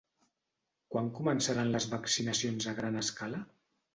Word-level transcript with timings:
Quan 0.93 1.09
començaran 1.19 1.69
les 1.77 1.85
vaccinacions 1.93 2.69
a 2.71 2.75
gran 2.83 3.01
escala? 3.05 3.45